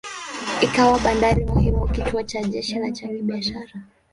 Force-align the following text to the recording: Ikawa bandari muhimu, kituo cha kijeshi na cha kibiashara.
Ikawa 0.65 0.99
bandari 0.99 1.45
muhimu, 1.45 1.87
kituo 1.87 2.23
cha 2.23 2.41
kijeshi 2.41 2.79
na 2.79 2.91
cha 2.91 3.07
kibiashara. 3.07 3.71